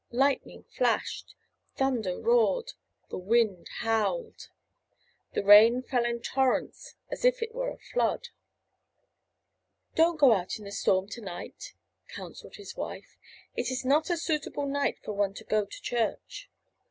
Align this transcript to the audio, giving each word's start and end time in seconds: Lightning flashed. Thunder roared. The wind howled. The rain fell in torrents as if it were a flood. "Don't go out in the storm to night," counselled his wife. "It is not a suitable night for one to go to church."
Lightning 0.09 0.63
flashed. 0.63 1.35
Thunder 1.75 2.19
roared. 2.19 2.73
The 3.11 3.19
wind 3.19 3.67
howled. 3.81 4.49
The 5.33 5.43
rain 5.43 5.83
fell 5.83 6.05
in 6.05 6.21
torrents 6.21 6.95
as 7.11 7.23
if 7.23 7.43
it 7.43 7.53
were 7.53 7.69
a 7.69 7.77
flood. 7.77 8.29
"Don't 9.93 10.19
go 10.19 10.33
out 10.33 10.57
in 10.57 10.65
the 10.65 10.71
storm 10.71 11.07
to 11.09 11.21
night," 11.21 11.75
counselled 12.07 12.55
his 12.55 12.75
wife. 12.75 13.15
"It 13.55 13.69
is 13.69 13.85
not 13.85 14.09
a 14.09 14.17
suitable 14.17 14.65
night 14.65 14.97
for 15.03 15.13
one 15.13 15.35
to 15.35 15.43
go 15.43 15.65
to 15.65 15.81
church." 15.83 16.49